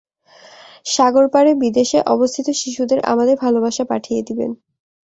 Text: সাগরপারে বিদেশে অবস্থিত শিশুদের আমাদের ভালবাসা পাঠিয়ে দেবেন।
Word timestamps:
সাগরপারে 0.85 1.51
বিদেশে 1.63 1.99
অবস্থিত 2.13 2.47
শিশুদের 2.61 2.99
আমাদের 3.11 3.35
ভালবাসা 3.43 3.83
পাঠিয়ে 3.91 4.21
দেবেন। 4.27 4.51